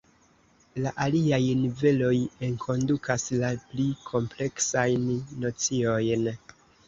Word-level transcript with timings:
La 0.85 0.91
aliaj 1.07 1.39
niveloj 1.59 2.15
enkondukas 2.47 3.27
la 3.43 3.51
pli 3.73 3.85
kompleksajn 4.09 5.07
nociojn. 5.45 6.27